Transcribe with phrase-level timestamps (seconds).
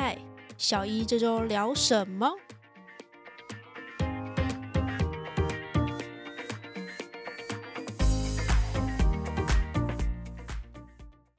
[0.00, 0.16] 嗨，
[0.56, 2.30] 小一这周聊什么？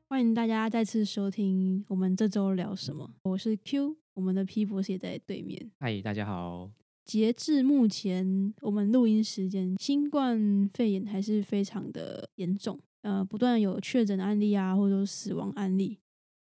[0.09, 3.09] 欢迎大家再次收听我们这周聊什么。
[3.21, 5.71] 我是 Q，我们的 P 博士也在对面。
[5.79, 6.69] 嗨，大家好。
[7.05, 15.99] 截至目前，我们录音时间，新冠肺炎还是非常的严重，呃，不断有确诊案例啊，或者说死亡案例。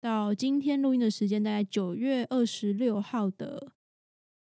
[0.04, 3.72] 到今天录音的时间，大概九月二十六号的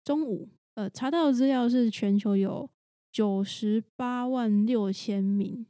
[0.04, 2.70] 中午，呃，查到的资料是全球有
[3.14, 5.66] 九十八万六千名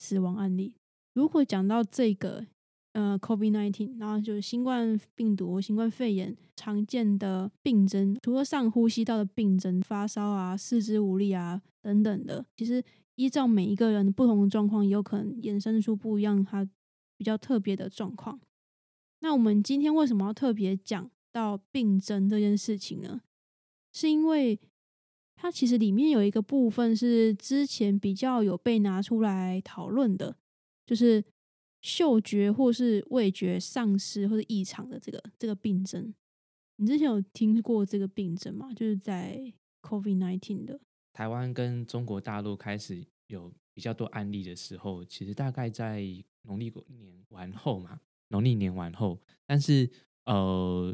[0.00, 0.74] 死亡案例。
[1.14, 2.44] 如果讲到这个，
[2.94, 12.82] 呃，COVID nineteen，然后就是新冠病毒、新冠肺炎常见的病症，除了上呼吸道的病症，发烧啊、四肢无力啊等等的，其实
[13.14, 16.68] 依照每一个人不同的状况，也有可能衍生出不一样，它
[17.16, 18.40] 比较特别的状况。
[19.20, 23.22] 那我们今天为什么要特别讲到病症这件事情呢？
[23.92, 24.58] 是因为
[25.36, 30.36] 它其实里面有一个部分是之前比较有被拿出来讨论的，
[30.86, 31.24] 就是。
[31.82, 36.12] 嗅觉或是味觉丧失或者异常的这个这个病症，
[36.76, 38.70] 你之前有听过这个病症吗？
[38.74, 40.78] 就是在 COVID nineteen 的
[41.14, 46.04] 台湾跟中国大陆开始有比较多案例的时候，其实大概在
[46.42, 47.98] 农历年完后嘛，
[48.30, 49.88] 农历年完后，但是
[50.24, 50.92] 呃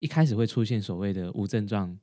[0.00, 1.98] 一开始会出现所谓的无症状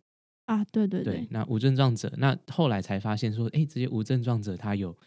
[0.46, 4.98] 啊，对对对，那无症状者，那后来才发现说，哎，这些无症状者他有。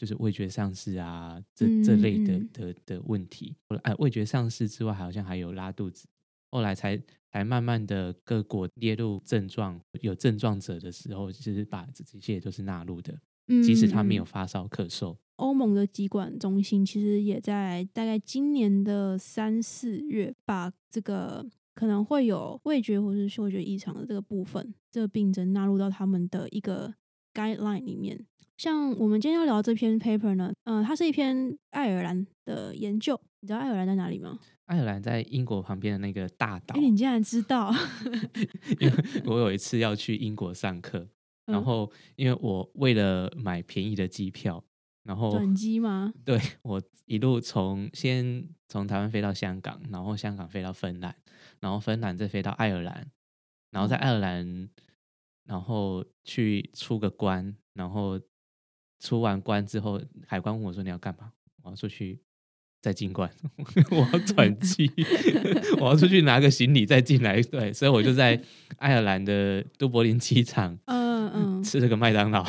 [0.00, 3.56] 就是味觉丧失啊，这这类的的的问题。
[3.82, 6.06] 哎，味觉丧失之外，好像还有拉肚子。
[6.52, 6.96] 后来才
[7.32, 13.20] 才慢慢的各国列入症状，有症状者的时候，其实把这这些都是纳入的。
[13.48, 15.16] 即使他没有发烧咳嗽。
[15.38, 26.94] 欧盟的疾管中心其实也在大概今年的三四月，把这个可能会有味觉或是嗅觉异常的这个部分，这个病症纳入到他们的一个
[27.32, 28.26] guideline 里面。
[28.56, 33.18] 像我们今天要聊这篇 paper 呢，嗯，它是一篇爱尔兰的研究。
[33.40, 34.40] 你知道爱尔兰在哪里吗？
[34.64, 36.74] 爱尔兰在英国旁边的那个大岛。
[36.74, 37.72] 哎，你竟然知道？
[38.80, 38.94] 因为
[39.26, 41.06] 我有一次要去英国上课，
[41.46, 44.64] 然后因为我为了买便宜的机票，
[45.08, 46.12] 然后转机吗？
[46.24, 51.16] 对，我一路从先从台湾飞到香港，然后香港飞到芬兰，
[51.60, 53.10] 然后芬兰再飞到爱尔兰，
[53.70, 54.68] 然后在爱尔兰，
[55.46, 58.20] 然后去出个关，然后。
[59.00, 61.32] 出完关之后，海关问我说：“你要干嘛？”
[61.62, 62.20] 我要出去
[62.82, 63.30] 再进关，
[63.92, 64.90] 我要转 机，
[65.78, 67.40] 我要出去拿个行李再进来。
[67.40, 68.42] 对，所以我就在
[68.78, 70.97] 爱尔兰的都柏林机场，嗯
[71.34, 72.44] 嗯，吃了个麦当劳。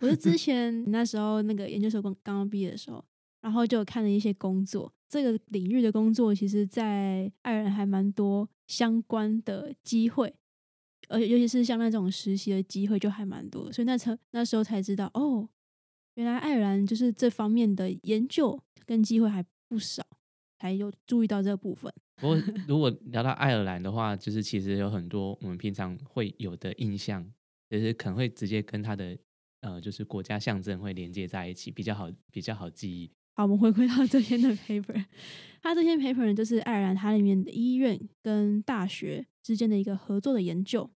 [0.00, 3.04] 我是之前那时候那个研究所刚刚毕业的时候，
[3.40, 10.34] 然后就看了一些工作，这个领域的工作，其实在爱尔兰还蛮多相关的机会。
[11.08, 15.48] 而且尤其是像那种实习的机会就还蛮多，所以那时那时候才知道哦，
[16.14, 18.56] 原来爱尔兰就是这方面的研究
[18.86, 20.06] 跟机会还不少，
[20.60, 21.92] 才有注意到这部分。
[22.20, 22.36] 不过
[22.68, 27.26] 如果聊到爱尔兰的话，就是其实有很多我们平常会有的印象，
[27.70, 29.16] 就是可能会直接跟他的
[29.60, 33.10] 呃就是国家象征会连接在一起，比较好比较好记忆。
[33.36, 35.04] 好，我们回归到这篇的 paper，
[35.62, 40.90] 它这篇 paper 呢就是爱尔兰它里面的医院跟大学之间的一个合作的研究。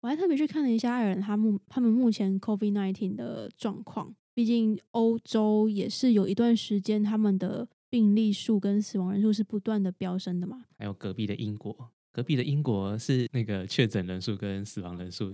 [0.00, 10.64] 我还特别去看了一下爱尔兰他目他们目前 COVID nineteen 的状况，毕竟欧洲也是有一段时间他们的病例数跟死亡人数是不断的飙升的嘛。
[10.78, 15.32] 还有隔壁的英国，隔壁的英国是那个确诊人数跟死亡人数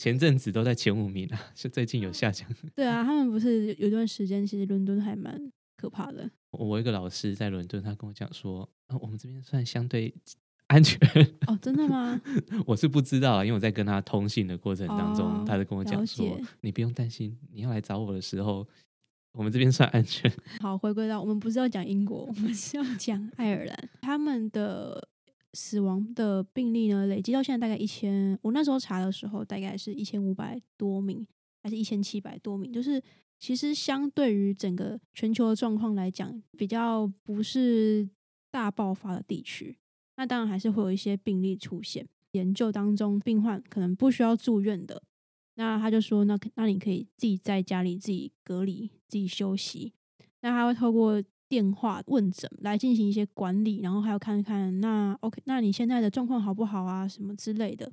[0.00, 2.48] 前阵子都在前五名啊， 是最近有下降。
[2.74, 5.38] 对啊，他们不是有段时间其实伦敦还蛮
[5.76, 6.30] 可怕的。
[6.52, 10.14] 我一个老师在伦敦，他跟我讲说，啊，我们这边算相对。
[10.68, 10.96] 安全
[11.48, 12.18] 哦，真的吗？
[12.64, 18.64] 我是不知道啊，因为我在跟他通信的过程当中，他就跟我讲说：“你不用担心，你要来找我的时候，
[19.32, 20.32] 我们这边算安全。”
[20.62, 25.08] 好，回归到我们不是要讲英国，我们是要讲爱尔兰，他们的
[25.54, 31.26] 死亡的病例呢，累积到现在大概一千，我那时候查的时候大概是一千五百多名，
[31.62, 33.02] 还是一千七百多名，就是
[33.38, 38.08] 其实相对于整个全球的状况来讲，比较不是
[38.50, 39.76] 大爆发的地区。
[40.16, 45.02] 那当然还是会有一些病例出现，研究当中病患可能不需要住院的，
[45.54, 49.94] 那他就说，那那你可以自己在家里自己隔离、自己休息。
[50.42, 57.90] 那他会透过电话问诊来进行一些管理，然后还要看看那 OK，那你现在的状况好不好啊，什么之类的。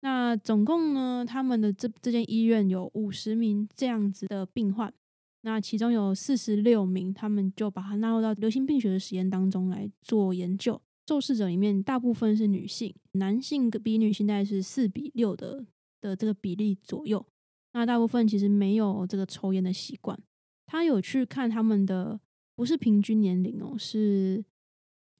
[0.00, 4.92] 那总共呢，他们的这这间医院有五十名这样子的病患，
[5.40, 10.78] 那其中有四十六名，他们就把它纳入到流行病学的实验当中来做研究。
[11.08, 15.64] 受试者里面大部分是女性，男性比女性大概是四比六的
[16.02, 17.24] 的这个比例左右。
[17.72, 20.18] 那大部分其实没有这个抽烟的习惯。
[20.66, 22.18] 他有去看他们的
[22.56, 24.44] 不是平均年龄哦，是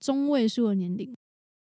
[0.01, 1.15] 中位数的年龄。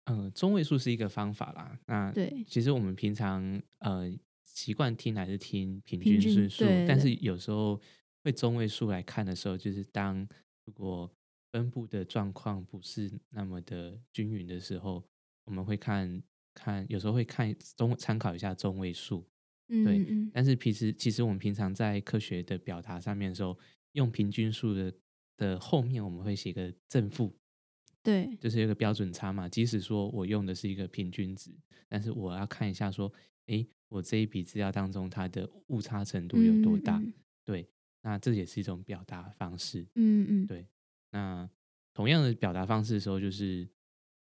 [0.05, 1.79] 嗯，中位数是一个方法啦。
[1.87, 4.11] 那对，其实我们平常呃
[4.43, 7.79] 习惯听还是听平平均数，但是有时候
[8.23, 10.27] 会中位数来看的时候，就是当
[10.65, 11.09] 如果
[11.51, 15.03] 分布的状况不是那么的均匀的时候，
[15.45, 16.21] 我们会看
[16.53, 19.25] 看，有时候会看中参考一下中位数。
[19.73, 23.57] 嗯对但是平时其实我们平常在科学的表达上面的时候，
[23.93, 24.93] 用平均数的
[25.41, 27.35] 的后面我们会写个正负，
[28.03, 29.49] 对，就是有个标准差嘛。
[29.49, 31.51] 即使说我用的是一个平均值，
[31.89, 33.11] 但是我要看一下说，
[33.47, 36.99] 诶，我这一笔资料当中它的误差程度有多大？
[36.99, 37.11] 嗯
[37.43, 37.67] 对，
[38.03, 39.81] 那这也是一种表达方式。
[39.95, 40.67] 嗯嗯，对，
[41.09, 41.49] 那
[41.91, 43.67] 同样的表达方式的时候，就是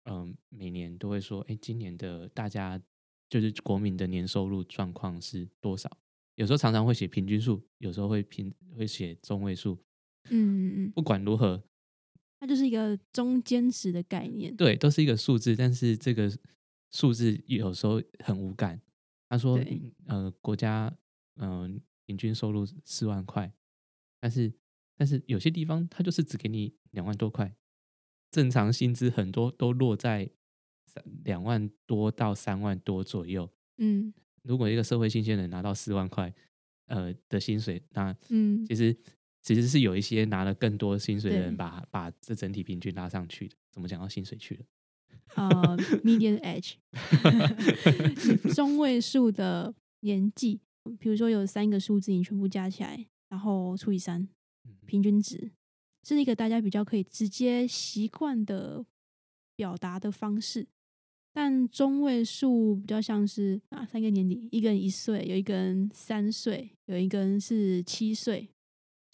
[0.05, 2.81] 嗯、每年都会说，哎，今年的大家
[3.29, 5.91] 就是国民的年收入状况是多少？
[6.37, 9.79] 有时候常常会写平均数，有时候会平会写中位数。
[10.31, 11.63] 嗯嗯嗯，不管如何，
[12.41, 14.55] 它就是一个中间值的概念。
[14.57, 16.31] 对，都是一个数字，但是这个
[16.91, 18.81] 数字有时候很无感。
[19.29, 20.95] 他说对，呃，国家
[21.37, 23.51] 嗯、呃平均收入四万块，
[24.21, 24.53] 但是
[24.97, 27.55] 但是有些地方他就是只给你两万多块，
[28.31, 30.29] 正常薪资很多都落在
[30.85, 33.49] 三两万多到三万多左右。
[33.79, 36.35] 嗯如果一个社会新鲜人拿到四万块
[36.87, 38.95] 呃的薪水，那嗯其实
[39.43, 43.57] 其实是有一些拿了更多薪水的人把把这整体平均拉上去的。
[43.71, 44.65] 怎么讲到薪水去了？
[45.35, 45.51] 呃，
[46.05, 46.75] median age，
[48.55, 50.61] 中位数的年纪，
[50.99, 54.29] 比如说有三个数字，你全部加起来，然后除以三，
[54.65, 55.51] 嗯平均值，
[56.05, 58.85] 是一个大家比较可以直接习惯的
[59.57, 60.67] 表达的方式。
[61.33, 68.51] 但中位数比较像是啊，三个年龄，一个人一岁，有一个人三岁，有一个人是七岁，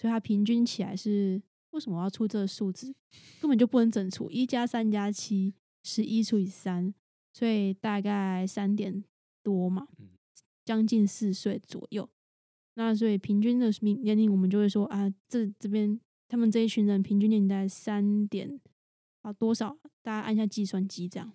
[0.01, 2.95] 所以它平均起来是为什么我要出这个数字？
[3.41, 5.53] 根本就不能整除，一加三加七，
[5.83, 6.95] 十一除以三，
[7.33, 9.05] 所以大概三点
[9.43, 10.11] 多嘛嗯，
[10.65, 12.09] 将近四岁左右。
[12.75, 18.61] 那所以平均的年年龄，我们就会说啊，这这边他们这一群人平均年龄大概三点
[19.23, 19.77] 啊多少？
[20.01, 21.33] 大家按一下计算机这样。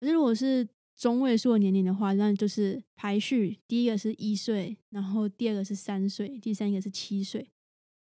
[0.00, 0.66] 可是如果是
[0.98, 7.48] 中位数的年龄的话，那就是排序，第一个是一岁，然后第二个是三岁，第三个是七岁。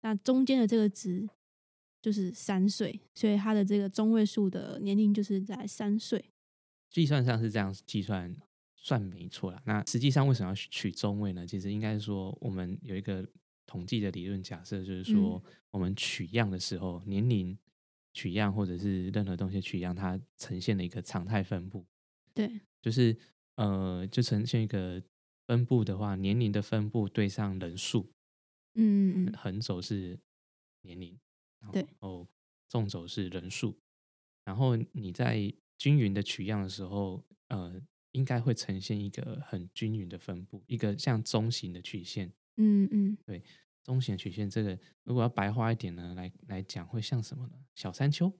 [0.01, 1.29] 那中间的这个值
[2.01, 6.25] 就是三岁，所以它的这个中位数的年龄就是在三岁。
[6.89, 8.35] 计算上是这样计算，
[8.75, 9.61] 算没错了。
[9.67, 11.47] 那实际上为什么要取中位呢？
[11.47, 13.29] 其实应该是说，我们有一个
[13.67, 17.59] 统计的理论假设，就是说，我们取样的时候，年龄
[18.15, 21.85] 取样或者是任何东西取样，它呈现了一个常态分布，
[22.47, 23.17] 对，就是
[23.57, 25.03] 呃，就呈现一个
[25.47, 28.11] 分布的话，年龄的分布对上人数，
[28.75, 30.19] 嗯嗯嗯，横轴是
[30.83, 31.19] 年龄，
[31.61, 32.27] 然对后
[32.69, 33.79] 纵轴是人数，
[34.45, 37.81] 然后你在均匀的取样的时候，呃，
[38.13, 42.33] 应该会呈现一个很均匀的分布，一个像中型的曲线。
[42.57, 43.43] 嗯嗯，对
[43.83, 47.55] 中型的曲线，这个如果要白话一点呢，来来讲会像什么呢？
[47.75, 48.33] 小山丘，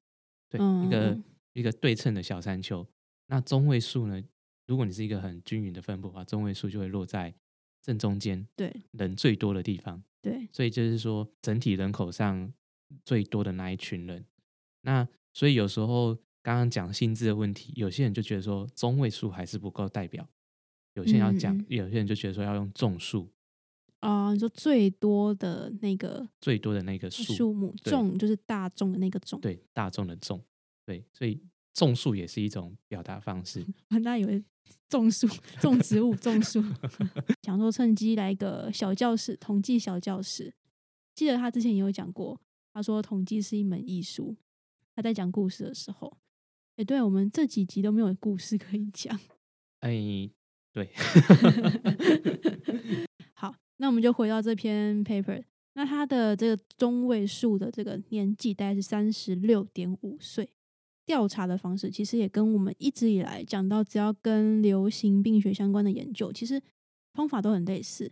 [0.49, 1.25] 对，嗯一个嗯
[1.55, 2.87] 一个对称的小山丘。
[3.31, 4.21] 那中位数呢？
[4.67, 7.33] 如果你是一个很均匀的分布的话，中位数就会落在
[7.81, 10.03] 正中间，对人最多的地方。
[10.21, 12.53] 对，所以就是说，整体人口上
[13.05, 14.25] 最多的那一群人。
[14.83, 20.29] 那所以有时候刚刚讲薪资的问题，有些人就觉得说中位数还是不够代表，
[20.95, 23.31] 有些人要讲，嗯嗯有些人就觉得说要用众数
[24.01, 30.43] 啊、你说最多的那个最多的那个数，数目，对众就是大众的那个众，对大众的众，
[30.87, 31.39] 对，所以
[31.73, 33.65] 众数也是一种表达方式。
[33.91, 34.43] 大家以为
[34.89, 35.27] 种树、
[35.61, 36.63] 种植物、种树，
[37.43, 40.53] 想说趁机来个小教室，统计小教室。
[41.15, 42.41] 记得他之前也有讲过，
[42.73, 44.37] 他说统计是一门艺术。
[44.95, 46.19] 他在讲故事的时候，
[46.77, 49.19] 哎，对我们这几集都没有故事可以讲。
[49.81, 50.29] 哎，
[50.73, 50.91] 对，
[53.33, 55.43] 好，那我们就回到这篇 paper。
[55.75, 60.53] 那他的这个中位数的这个年纪大概是三十六点五岁。
[61.11, 66.63] 调查的方式其实也跟我们一直以来讲到，只要跟流行病学相关的研究，其实
[67.15, 68.09] 方法都很类似。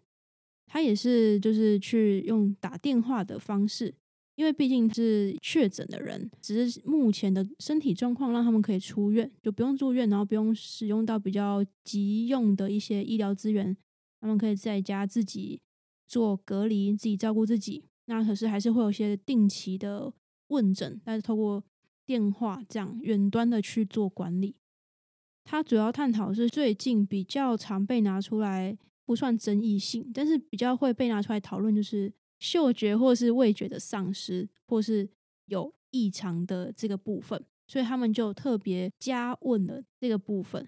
[0.66, 3.94] 它也是就是去用打电话的方式，
[4.34, 13.76] 因为毕竟是确诊的人，只是目前的身体状况让他们可以出院，就不用住院，然后不用使用到比较急用的一些医疗资源，
[14.20, 15.60] 他们可以在家自己
[16.08, 17.84] 做隔离，自己照顾自己。
[18.06, 20.12] 那可是还是会有些定期的
[20.48, 21.62] 问诊，但是透过
[22.08, 24.56] 电话这样远端的去做管理。
[25.44, 35.06] 它主要探讨是最近比较常被拿出来，不算争议性，但是比较会被拿出来讨论，就是嗅觉或是味觉的丧失，或是
[35.48, 37.44] 有异常的这个部分。
[37.66, 40.66] 所以他们就特别加问了这个部分。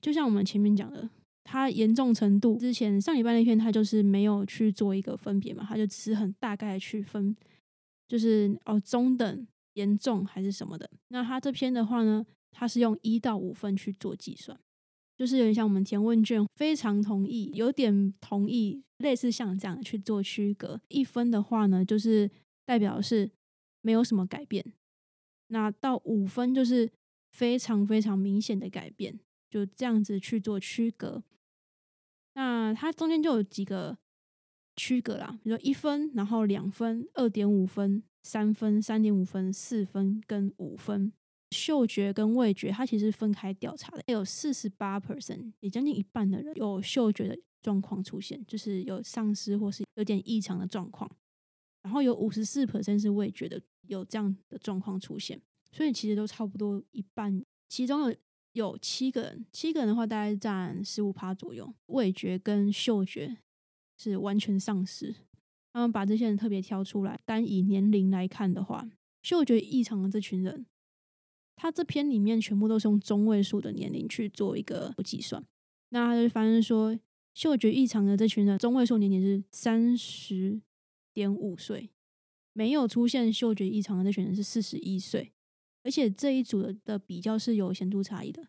[0.00, 1.08] 就像我们前面讲的，
[1.44, 7.36] 它严重程度之前上礼拜那篇，它就是没有去做一个分别嘛，它就只是很大概去分，
[8.08, 10.90] 就是哦中等、严重还是什么的。
[11.08, 14.58] 那它这篇的话呢，它是用一到五分去做计算，
[15.16, 20.80] 就是有点像我们填问卷，非常同意，有点同意，类似像这样去做区隔。
[20.88, 22.30] 一分的话呢，就是
[22.64, 23.30] 代表是
[23.82, 24.64] 没有什么改变，
[25.48, 26.90] 那到五分就是
[27.32, 29.18] 非常非常明显的改变。
[29.50, 31.24] 就这样子去做区隔，
[32.34, 33.98] 那它中间就有几个
[34.76, 41.12] 区隔啦，比如说一分，然后两分、二点五分、三分、三点五分、四分跟五分。
[41.50, 51.10] 嗅觉跟味觉它其实分开调查的，有四十八 percent，也将近一半的人有嗅觉的状况出现，就是有丧失或是有点异常的状况。
[51.82, 55.40] 然后有五十四 percent 是味觉的有这样的状况出现，
[55.72, 58.16] 所以其实都差不多一半，其中有。
[58.54, 61.72] 有七个人，七个人的话大概占十五趴左右。
[61.86, 63.38] 味觉跟嗅觉
[63.96, 65.14] 是完全丧失。
[65.72, 68.88] 他们把这些人特别挑出来，单以年龄来看的话，
[69.22, 70.66] 嗅觉异常的这群人，
[71.56, 75.44] 他这篇里面全部都是用中位数的年龄去做一个计算。
[75.90, 76.98] 那他就发现说，
[77.34, 80.60] 嗅觉异常的这群人中位数年龄是三十
[81.12, 81.90] 点五岁，
[82.52, 85.32] 没有出现嗅觉异常的这群人是四十一岁。
[85.82, 88.48] 而且这一组的的比较是有显著差异的，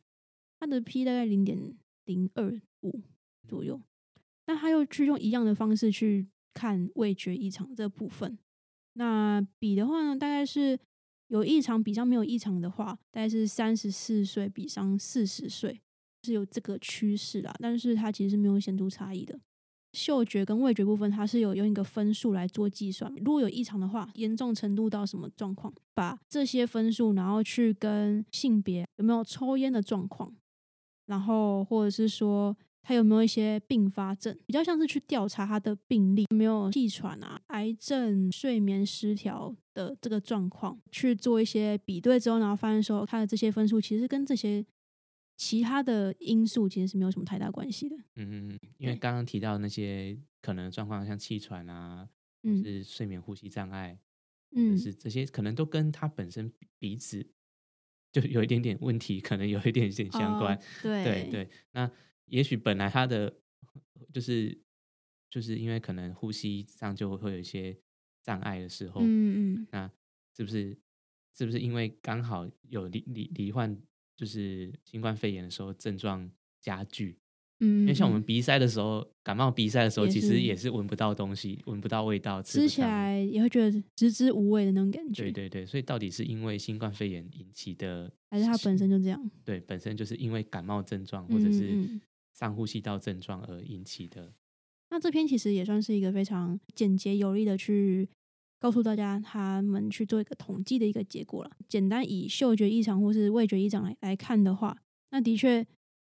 [0.59, 3.01] 它的 P 大概零点零二五
[3.47, 3.81] 左右。
[4.47, 8.37] 那他又去用一样的方式去看味觉异常这部分，
[8.93, 10.79] 那比的话呢，大概是
[11.27, 15.81] 有异常比上没有异常的话，大概是三十四岁比上四十岁
[16.23, 19.39] 是有这个趋势啦，但是它其实是没有显著差异的。
[19.93, 23.13] 嗅觉跟味觉部分，它是有用一个分数来做计算。
[23.17, 30.33] 如果有异常的话，严重程度到什么状况，把这些分数，然后去跟性别有没有抽烟的状况，
[31.07, 44.65] 然后或者是说他有没有一些并发症，比较像是去调查他的病例，没有气喘啊、癌症、睡眠失调的这个状况，去做一些比对之后，然后发现说他的这些分数其实跟这些。
[45.37, 47.95] 其他的因素其实是没有什么太大关系的。
[48.15, 52.07] 嗯嗯，因为刚刚提到那些可能状况，像气喘啊，
[52.43, 53.97] 或是睡眠呼吸障碍，
[54.51, 57.25] 嗯，是这些可能都跟他本身鼻子
[58.11, 60.55] 就有一点点问题，可能有一点点相关。
[60.83, 61.89] 对对对，那
[62.31, 63.33] 也许本来他的
[64.11, 64.57] 就是
[65.29, 67.77] 就是因为可能呼吸上就会有一些
[68.23, 69.91] 障碍的时候，嗯嗯，那
[70.35, 70.77] 是不是
[71.37, 73.79] 是不是因为刚好有罹罹罹患？
[74.17, 77.17] 就是新冠肺炎的时候症状加剧，
[77.59, 85.23] 嗯，因为像我们鼻塞的时候，感冒鼻塞的时候，其实也是闻不到东西，闻不到味道，吃起来也会觉得支支无味的那种感觉。
[85.23, 89.31] 对对对，所以到底是因为新冠肺炎引起的，还是它本身就这样？
[89.43, 91.75] 对，本身就是因为感冒症状或者是
[92.33, 94.33] 上呼吸道症状而引起的。
[94.89, 98.09] 那这篇其实也算是一个非常简洁有力的去。
[98.59, 101.49] 告诉大家，他们去做一个统计的一个结果了。
[101.67, 104.77] 简单以嗅觉异常或是味觉异常来来看的话，
[105.09, 105.65] 那的确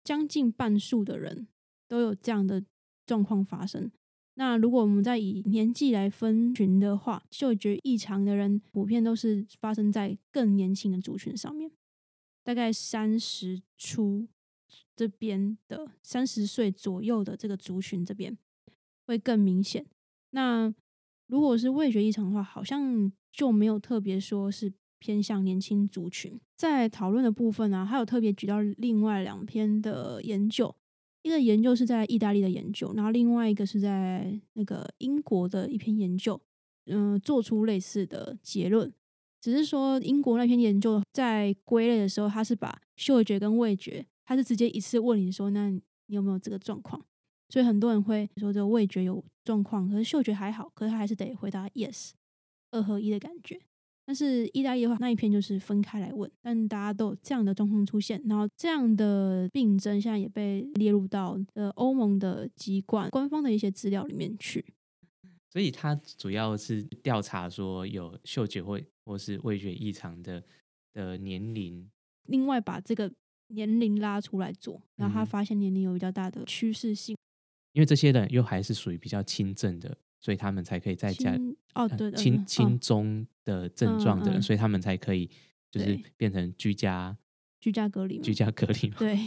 [0.02, 1.46] 将近半数的人
[1.86, 2.64] 都有这样的
[3.04, 3.92] 状况发生。
[4.36, 11.70] 那如果我们再以年纪来分群的话，嗅觉异常的人普遍都是发生在更年轻的族群上面，
[12.42, 14.26] 大概三十出
[14.98, 18.36] 这边的三十岁左右的这个族群这边
[19.06, 19.86] 会更明显。
[20.30, 20.74] 那
[21.28, 26.40] 如果是味觉异常的话，好像就没有特别说是偏向年轻族群。
[26.56, 30.74] 在讨论的部分呢，还有特别举到另外两篇的研究，
[31.22, 36.40] 一个研究是在意大利的研究，然后另外一个是在那个英国的一篇研究，
[36.86, 38.92] 嗯，做出类似的结论，
[39.40, 47.02] 只是说英国那篇研究在归类的时候，它是把嗅觉跟味觉，它是直接一次问你说，那你有没有这个状况？
[47.48, 52.10] 所以很多人会说这个味觉有状况，可是嗅觉还好，可是他还是得回答 yes，
[52.70, 53.58] 二合一的感觉。
[54.04, 64.62] 但是意大利的话，那一篇就是分开来问，但大家都有这样的状况出现，然后这样的病症现在也被列入到呃欧盟的籍贯官方的一些资料里面去。
[65.48, 70.44] 所以他主要是调查说有嗅觉或或是味觉异常的
[70.92, 71.90] 的年龄，
[72.24, 73.10] 另外把这个
[73.48, 77.16] 年龄拉出来做，然后他发现年龄有比较大的趋势性。
[77.72, 81.38] 因为这些人又还是属于比较轻症的，所以他们才可以在家
[81.74, 85.30] 哦，对的轻轻中的症状的人，所以他们才可以
[85.70, 87.16] 就是变成居家
[87.60, 89.18] 居家隔离居，家隔离嘛，对，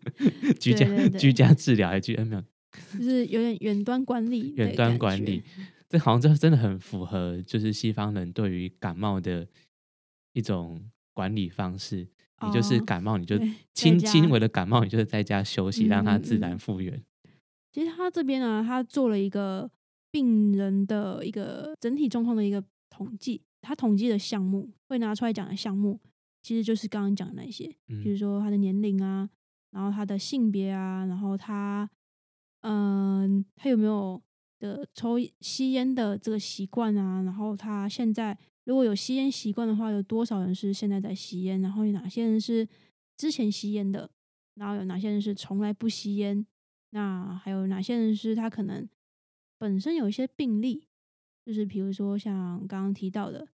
[0.60, 2.44] 居家居家治疗还居呃没有。
[2.92, 5.42] 就是有点远端管理远端管理，
[5.88, 9.48] 这好像这真的很符合就是西方人对于感冒的
[10.32, 12.06] 一种管理方式。
[12.42, 14.38] 你就是哦感冒，你就对轻轻微。
[14.38, 16.58] 的感冒，你就是在家休息，让它自然嗯。
[16.58, 17.02] 复原。
[17.72, 19.70] 其实他这边呢，他做了一个
[20.10, 26.00] 病人的一个整体状况的一个统计，他统计的项目会拿出来讲的项目，
[26.42, 28.18] 其实就是刚刚讲的那些，比如嗯。
[28.18, 29.28] 说他的年龄啊，
[29.70, 31.88] 然后他的性别啊，然后他，
[32.62, 34.22] 嗯、他有没有
[34.58, 42.68] 的抽吸烟的这个习惯啊，然后他现在如果有吸烟习惯的话，有多少人是现在在吸烟，然后有哪些人是
[43.16, 44.10] 之前吸烟的，
[44.54, 46.44] 然后有哪些人是从来不吸烟，
[46.90, 48.88] 那还有哪些人是他可能
[49.56, 50.86] 本身有一些病例，
[51.44, 53.48] 就是比如说像刚刚提到的，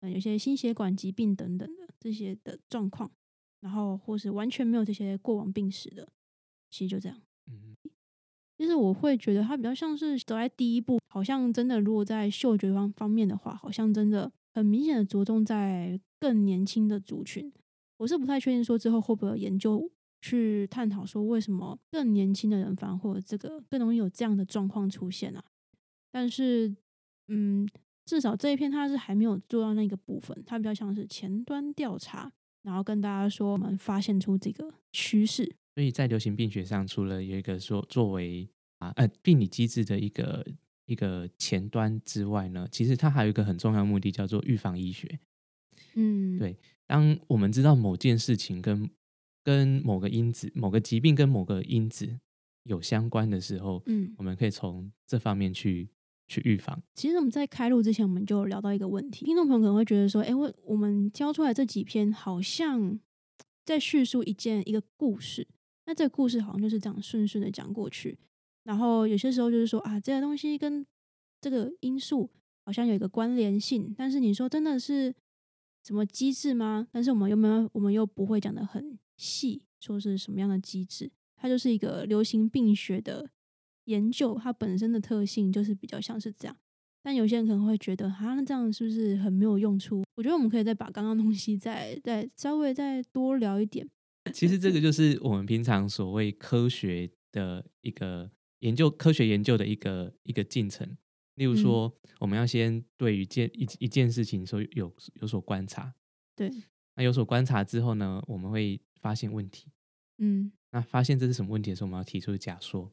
[0.00, 3.10] 嗯，有些心血管疾病等等的这些的状况，
[3.60, 6.08] 然后或是完全没有这些过往病史的，
[6.70, 7.20] 其实就这样。
[7.48, 7.76] 嗯
[8.56, 17.52] 其实我会觉得他比较像是走在第一步，好像真的如果在嗅觉方方面的话，好像真的很明显的着重在更年轻的族群。
[17.98, 25.44] 我是不太确定说之后会不会有研究去探讨说为什么更年轻的人反而会有这个更容易有这样的状况出现啊？
[26.10, 26.74] 但是，
[27.28, 27.68] 嗯，
[28.04, 32.30] 至少这一篇它是还没有做到那个部分，它比较像是前端调查，
[32.62, 35.56] 然后跟大家说我们发现出这个趋势。
[35.74, 40.46] 所以在流行病学上，除了有一个说作为啊呃病理机制的一个
[40.86, 45.18] 一个前端之外呢，其实它还有一个很重要的目的，叫做预防医学。
[45.94, 48.90] 嗯，对当我们知道某件事情跟
[49.42, 52.18] 跟某个因子、某个疾病跟某个因子
[52.64, 55.88] 有相关的时候，嗯，我们可以从这方面去
[56.26, 56.82] 去预防。
[56.94, 62.98] 其实我们在开录之前，我们就聊到一个问题，听众朋友可能会觉得说，哎，我我们教出来这几篇好像
[63.64, 65.46] 在叙述一件一个故事，
[65.86, 68.18] 那这个故事好像就是这样顺顺的讲过去，
[68.64, 70.84] 然后有些时候就是说啊，这个东西跟
[71.40, 72.30] 这个因素
[72.64, 75.14] 好像有一个关联性，但是你说真的是
[75.86, 76.88] 什么机制吗？
[76.90, 83.28] 但是我们又没有，我们又不会讲的很细，说是什么样的机制，它就是一个流行病学的
[83.84, 86.56] 研究，它本身的特性就是比较像是这样。
[87.02, 90.02] 但有些人可能会觉得，啊，那这样是不是很没有用处？
[90.14, 93.86] 我觉得我们可以再把刚刚东西再再稍微再多聊一点。
[94.32, 98.30] 其实这个就是我们平常所谓科学的一个
[98.64, 100.96] 研究，科学研究的一个一个进程。
[101.34, 105.92] 例如嗯说，我们要先对于件一一件事情说有有所观察，
[106.34, 106.50] 对，
[106.94, 109.66] 那有所观察之后呢，我们会发现问题。
[110.18, 112.90] 嗯，那发现这是什么问题的时候，我们要提出假说。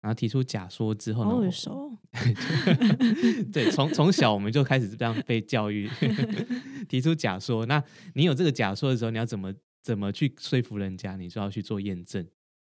[0.00, 1.98] 然后提出假说之后呢，好我耳熟哦。
[3.52, 5.88] 对，从从小我们就开始这样被教育，
[6.88, 7.64] 提出假说。
[7.66, 7.80] 那
[8.14, 11.14] 你有这个假说的时候，你要怎么怎么去说服人家？
[11.14, 12.26] 你就要去做验证，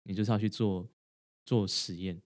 [0.04, 0.90] 你就是要去做
[1.46, 2.22] 做实验。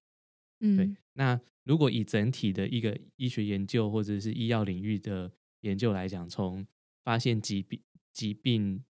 [0.59, 6.65] 嗯对，嗯那如果以整体的一个医学研究或者是医药领域的研究来讲，从
[7.03, 8.83] 发现疾病疾病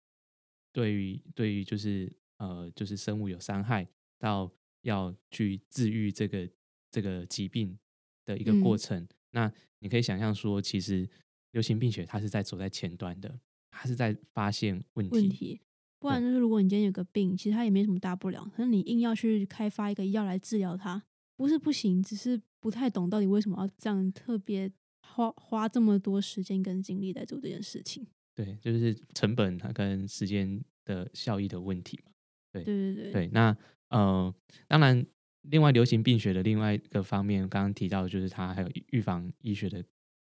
[0.72, 4.50] 对于对于就是呃就是生物有伤害，到
[4.82, 6.48] 要去治愈这个
[6.90, 7.78] 这个疾病
[8.24, 11.08] 的一个过嗯程，那你可以想象说，其实
[11.50, 15.14] 流行病学它是在走在前端的，它是在发现问题。
[15.16, 15.60] 问题。
[15.98, 21.02] 不然就是，如果你今天有个病，其实它也没什么大不了，可是你硬要去开发一个药来治疗它，
[21.36, 28.06] 不是不行，只是不太懂到底为什么要这样特别花花这么多时间跟精力在做这件事情。
[28.34, 32.12] 对，就是成本它跟时间的效益的问题嘛。
[32.52, 33.56] 对对对，对，那
[33.88, 34.34] 呃，
[34.66, 35.06] 当然，
[35.42, 39.82] 另外流行病学的另外一个方面，刚刚提到的就是它还有预防医学的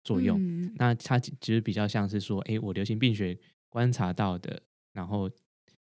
[0.04, 0.40] 作用。
[0.40, 3.38] 嗯那它其其实比较像是说，诶，我流行病学
[3.70, 4.62] 观察到的，
[4.94, 5.30] 然后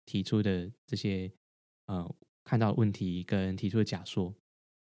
[0.05, 1.31] 提出的这些
[1.85, 4.33] 呃看到的问题跟提出的假说。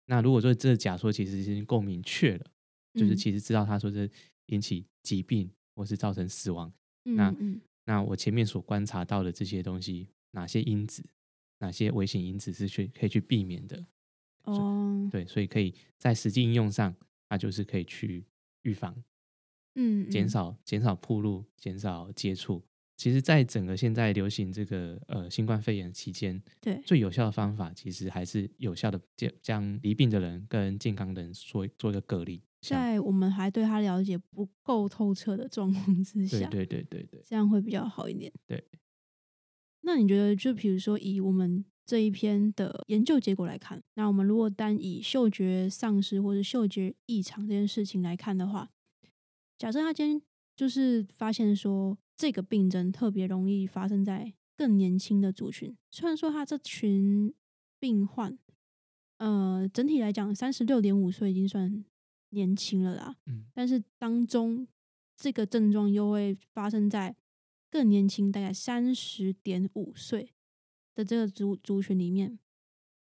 [0.07, 2.51] 那如果说这个假说其实已经够明确了，
[2.95, 4.11] 就是嗯其实知道他说是
[4.47, 6.73] 引起疾病或是造成死亡，
[7.05, 11.05] 嗯那嗯那我前面所观察到的这些东西，哪些因子，
[11.59, 13.87] 哪些危险因子是去可以去避免的？
[14.45, 16.95] 哦，对，所以可以在实际应用上，
[17.29, 18.25] 它就是可以去
[18.63, 19.05] 预防、
[19.75, 22.63] 嗯，减嗯少减少铺路、减少接触。
[23.01, 32.43] 其实，在整个现在流行这个呃新冠肺炎期间，对，最有效的方法其实还是有效的将将离病的人跟健康的人做做一个隔离。
[32.61, 38.31] 在我们还对他了解不够透彻的状况之下，对对对对对，这样会比较好一点。
[38.47, 38.63] 对。
[39.81, 48.69] 那你觉得，就比如说以我们这一篇的研究结果来看，那我们如果单以嗅觉丧失或者嗅觉异常这件事情来看的话，
[49.57, 50.21] 假设他今天
[50.55, 55.75] 就是发现说这个病症特别容易发生在更年轻的族群。
[55.91, 57.33] 虽然说他这群
[57.79, 58.37] 病患，
[59.17, 61.83] 呃，整体来讲，三十六点五岁已经算
[62.29, 64.69] 年轻了啦，嗯但是当中
[65.17, 67.17] 这个症状又会发生在
[67.71, 70.35] 更年轻，大概三十点五岁
[70.95, 72.39] 的这个族族群里面。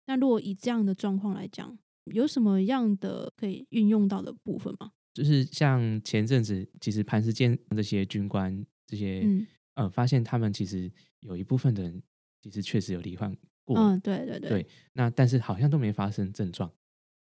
[0.06, 1.76] 那如果以这样的状况来讲，
[2.06, 4.92] 有什么样的可以运用到的部分吗？
[5.12, 9.46] 就是像前阵子，其实磐石舰这些军官这些，嗯。
[9.76, 12.02] 呃，发现他们其实有一部分的人
[12.42, 13.32] 其实确实有罹患
[13.64, 16.74] 过，嗯，对对对，对那但是好像都没发生症状。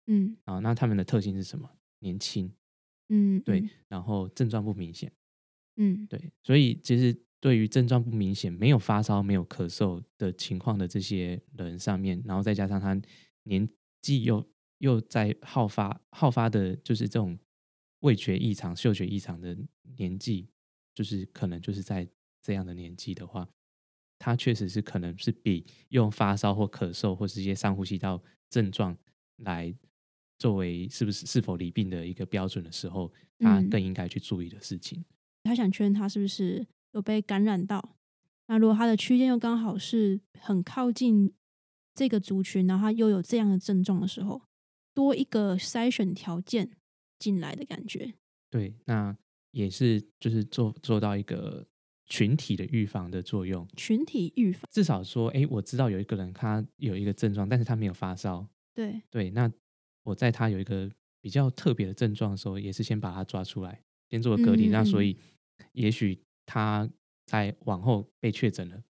[0.08, 0.36] 嗯。
[0.44, 0.60] 啊。
[0.60, 1.70] 那他们的特性是什么？
[2.00, 2.52] 年轻，
[3.08, 5.10] 嗯，对，嗯然后症状不明显，
[5.78, 6.06] 嗯。
[6.08, 13.00] 对，所以其实对于症状不明显、没有发烧、没有咳嗽的情况的这些人上面，然后再加上他
[13.44, 13.70] 年
[14.02, 14.46] 纪又
[14.80, 17.40] 又在好发好发的，就是这种
[18.00, 19.58] 味觉异常、嗅觉异常的
[19.96, 20.50] 年纪，
[20.94, 22.08] 就是可能就是在
[22.42, 23.48] 这样的年纪的话，
[24.20, 28.98] 他确实是可能是比用发烧或咳嗽或是一些上呼吸道症状
[29.38, 29.74] 来
[30.38, 35.04] 作为是不是是否离病的一个标准的时候，他嗯更应该去注意的事情。
[35.44, 37.96] 他想确认他是不是有被感染到。
[38.48, 41.34] 那如果他的区间又刚好是很靠近
[41.96, 44.42] 这个族群，然后他又有这样的症状的时候，
[44.94, 46.70] 多一个筛选条件
[47.18, 48.16] 进来的感觉。
[48.50, 49.18] 对，那
[49.52, 51.66] 也是就是做做到一个
[52.08, 53.68] 群体的预防的作用。
[53.76, 58.48] 群体预防，至少说，哎，我知道有一个人他有一个症状，但是他没有发烧。
[58.74, 59.52] 对，对，那
[60.04, 60.90] 我在他有一个
[61.22, 64.70] 比较特别的症状的时候，也是先把他抓出来，先做个隔离。
[64.70, 65.18] 那所以，
[65.74, 66.90] 也许他
[67.26, 68.84] 在往后被确诊了，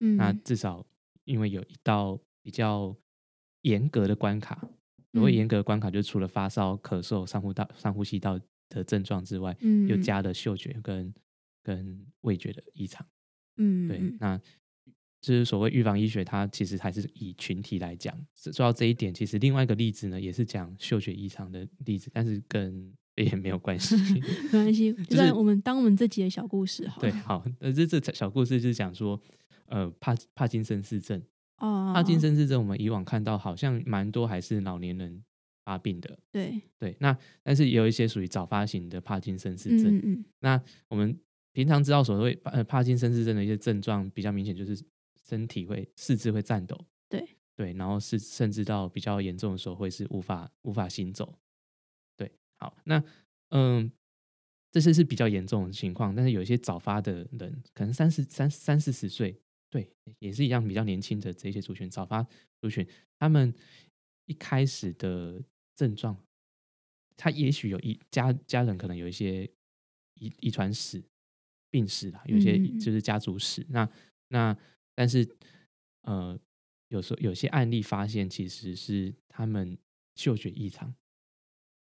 [0.00, 0.86] 嗯，那至少
[1.24, 2.96] 因为有一道比较
[3.62, 4.68] 严格的关卡。
[5.12, 8.40] 所谓嗯严格的关卡，就是除了发烧、咳嗽、上呼道、上呼吸道
[8.74, 9.56] 的症状之外，
[9.88, 11.12] 又加了嗅觉跟
[11.62, 13.06] 跟味觉的异常。
[13.56, 14.38] 嗯，对，嗯那
[15.20, 18.12] 就是所谓预防医学，它其实还是以群体来讲。
[18.34, 23.94] 说到这一点，其实另外一个例子呢，也是讲嗅觉异常的例子，但是跟也没有关系。
[24.50, 27.00] 没关系，就算我们当我们自己的小故事好。
[27.00, 29.20] 对，好，呃，这这小故事就是讲说，
[29.66, 31.22] 呃，帕帕金森氏症。
[31.58, 35.22] 哦，帕金森氏症，我们以往看到好像蛮多还是老年人
[35.64, 36.18] 发病的。
[36.30, 39.96] 对，对，那但是也有一些属于早发型的帕金森氏症。
[39.96, 41.18] 嗯嗯那我们
[41.52, 44.76] 平常知道所谓呃帕金森氏症的一些症状比较明显，就是
[45.28, 51.38] 身体会四肢会颤抖，对对，然后是甚至到比较严重的时候会是无法无法行走。
[52.16, 53.02] 对，好，那
[53.50, 53.92] 嗯，
[54.70, 59.38] 这些是比较严重的情况，但是有一些早发的人，可能三十三三四十岁，
[59.70, 62.26] 对，也是一样比较年轻的这些族群，早发
[62.60, 62.86] 族群，
[63.18, 63.54] 他们
[64.24, 65.42] 一开始的
[65.74, 66.16] 症状，
[67.16, 69.44] 他也许有一家家人可能有一些
[70.14, 71.02] 遗遗传史、
[71.70, 73.66] 病史啦，有些就是家族史。
[73.68, 73.88] 那
[74.28, 74.56] 那
[74.94, 75.28] 但是
[76.02, 76.38] 呃，
[76.88, 79.76] 有时候有些案例发现其实是他们
[80.14, 80.94] 嗅觉异常，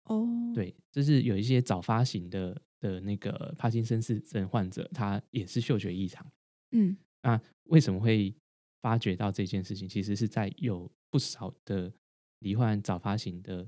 [0.03, 6.29] 哦，，对，就是有一些早发型的的那个帕金森氏症患者，他也是嗅觉异常。
[6.71, 8.33] 嗯那为什么会
[8.81, 9.87] 发觉到这件事情？
[9.87, 11.91] 其实是在有不少的
[12.39, 13.67] 罹患早发型的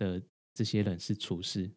[0.00, 0.20] 的
[0.54, 1.70] 这些人是厨师。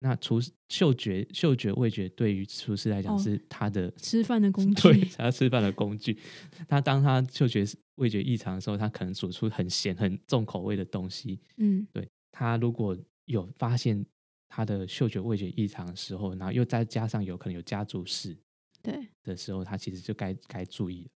[0.00, 6.16] 那厨师嗅觉、嗅觉、味觉对于厨师来讲哦是他的、吃饭的 工具对，他吃饭的工具。
[6.68, 7.64] 他当他嗅觉、
[7.96, 11.40] 味觉异常的时候，他可能煮出很咸、很重口味的东西。
[11.56, 14.06] 嗯对他如果有发现
[14.48, 18.36] 他的嗅觉、味觉异常的时候，然后又再加上有可能有家族史，
[18.80, 21.08] 对，的时候，他其实就该该注意了。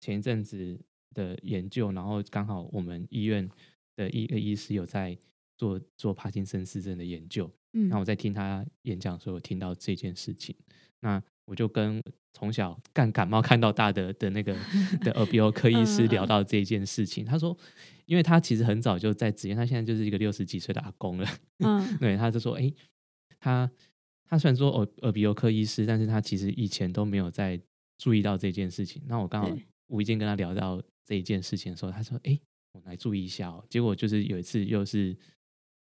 [0.00, 0.80] 前一阵子
[1.14, 3.46] 的研究，然后刚好我们医院
[3.94, 5.18] 的一个医师有在
[5.62, 10.56] 做做帕金森氏症的研究，嗯，那我在听他演讲的时候，听到这件事情，
[11.02, 14.56] 那我就跟从小干感冒看到大的的那个
[15.02, 17.56] 的耳鼻喉科医师聊到这件事情，他说，
[18.06, 21.28] 因为他其实很早就在职业，他现在就是一个六十几岁的阿公了，
[21.64, 21.96] 嗯。
[21.98, 22.72] 对，他就说，哎、
[23.38, 23.70] 他
[24.24, 27.60] 他虽然说耳耳鼻喉科医师，但是他其实以前都没有在
[27.98, 29.00] 注意到这件事情。
[29.06, 32.36] 那我刚好无意间跟他聊到这一件事情的时候，他说，哎、
[32.72, 33.64] 我来注意一下哦。
[33.70, 35.16] 结果就是有一次又是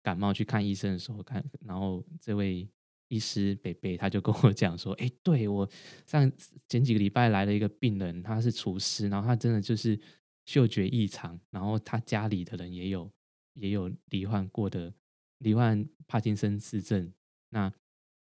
[0.02, 2.68] 感冒去看医生的时候，看，然后这位
[3.08, 5.70] 医师北北他就跟我讲说，哎、对我
[6.06, 6.32] 上
[6.68, 10.00] 前几个礼拜来了一个病人，他是厨师，然后他真的就是
[10.46, 13.12] 嗅觉异常，然后他家里的人也有
[13.54, 14.94] 也有罹患过的
[15.40, 17.12] 罹患帕金森氏症，
[17.50, 17.72] 那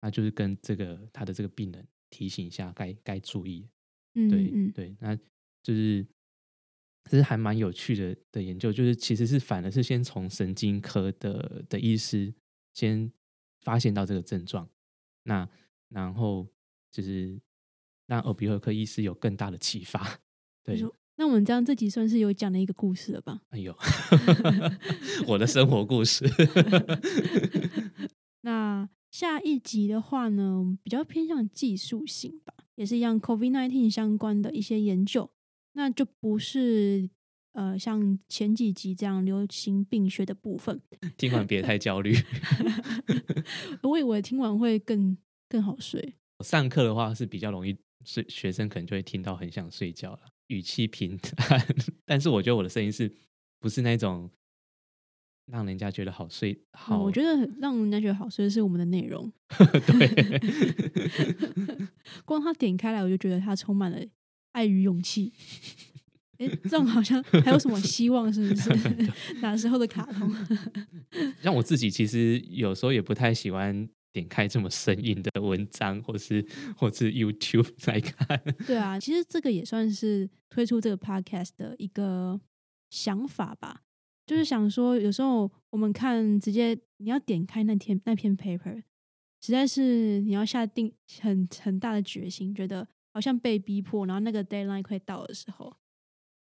[0.01, 3.69] 他就是跟这个他的这个病人提醒一下该该注意，
[4.15, 4.73] 嗯对、嗯。
[4.73, 5.17] 对，那
[5.63, 6.07] 就是
[7.09, 12.33] 这是还蛮有趣的的研究，就是其实是反而是先从神经科的的医师
[12.73, 13.11] 先
[13.61, 14.69] 发现到这个症状，
[15.25, 15.49] 那
[15.89, 16.47] 然后
[16.91, 17.41] 就是
[18.07, 20.21] 让耳鼻喉科医师有更大的启发。
[20.65, 20.81] 对，
[21.17, 23.41] 那我们这样这集算是有讲了一个故事了吧？
[23.51, 23.77] 哎呦，
[25.29, 26.27] 我的生活故事。
[28.43, 35.31] 那下一集的话呢，比较偏向技术性吧，也是一样 COVID-19 相关的一些研究，
[35.77, 37.09] 那就不是
[37.53, 40.81] 呃像前几集这样流行病学的部分。
[41.19, 42.15] 听完别太焦虑
[43.85, 45.17] 我以为听完会更
[45.49, 46.15] 更好睡。
[46.45, 50.21] 上课的话是比较容易睡，学生可能就会听到很想睡觉了。
[50.49, 51.67] 语气平淡，
[52.07, 53.13] 但是我觉得我的声音是
[53.61, 54.31] 不是那种
[55.47, 56.59] 让人家觉得好睡？
[56.73, 59.31] 好，我觉得让人家觉得好睡是我们的内容。
[59.87, 60.41] 对，
[62.25, 63.99] 光他点开来，我就觉得他充满了
[64.57, 65.33] 爱与勇气。
[66.39, 68.33] 哎，这种好像还有什么希望？
[68.33, 68.71] 是不是？
[69.43, 70.35] 哪时候的卡通？
[71.43, 73.89] 像我自己，其实有时候也不太喜欢。
[74.13, 76.43] 点开这么生硬的文章，或是
[76.75, 78.41] 或是 YouTube 来看。
[78.67, 82.41] 对啊，其实这个也算是推出这个 Podcast 的一个
[82.89, 83.83] 想法吧。
[84.27, 88.83] 就是想说，有时候我们看直接你要点开那篇那篇 paper，
[89.43, 90.91] 实在是你要下定
[91.21, 95.75] 很很大的决心，觉得好像被逼迫，然后那个 deadline 快到的时候，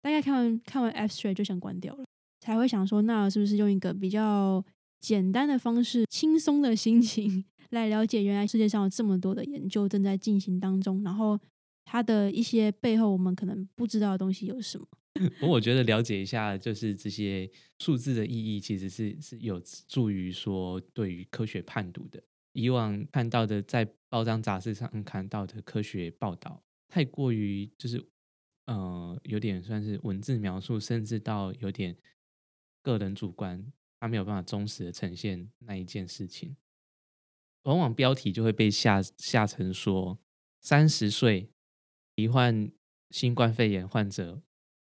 [0.03, 2.05] 大概看完看完 abstract 就想关掉了，
[2.41, 4.65] 才会想说，那是不是用一个比较
[5.01, 7.45] 简单的方式，轻松的心情。
[7.71, 11.39] 来了解，原来世界上有这么多的研究正在进行当中，然后
[11.85, 14.87] 它的一些背后我们可能不知道的东西有什么？
[15.43, 22.21] 我我觉得了解一下，就是这些数字的意义，其实是是有助于说对于科学判读的。
[22.53, 26.63] 以往看到的在报章杂志上看到的科学报道，
[26.95, 28.01] 太过于就是
[28.67, 31.97] 呃有点算是文字描述，甚至到有点
[32.83, 36.57] 个人主观，他没有办法忠实的呈现那一件事情。
[37.65, 40.17] 往往标题就会被下下成说，
[40.61, 41.51] 三十岁
[42.15, 42.71] 罹患
[43.11, 44.41] 新冠肺炎患者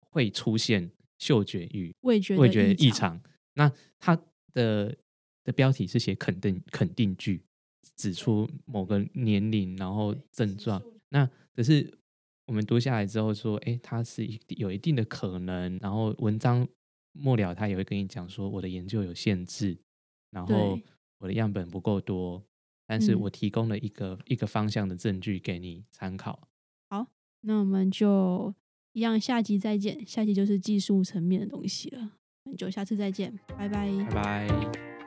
[0.00, 3.20] 会出现嗅觉与味觉味觉异常。
[3.52, 4.16] 那他
[4.54, 4.96] 的
[5.44, 7.44] 的标题是写肯定肯定句，
[7.94, 10.82] 指出某个年龄，然后症状。
[11.10, 11.98] 那可是
[12.46, 15.78] 我们读下来之后说，哎，它是一有一定的可能。
[15.80, 16.66] 然后文章
[17.12, 19.78] 末了，他也会跟你讲说，我的研究有限制，
[20.30, 20.78] 然后
[21.18, 22.44] 我的样本不够多。
[22.86, 26.48] 但是我提供了一个一个方向的证据给你参考。
[26.88, 27.06] 好，
[27.42, 28.52] 那我们就
[28.94, 30.04] 一样，下集再见。
[30.04, 34.99] 下集就是技术层面的东西了，那就下次再见，拜拜，拜拜。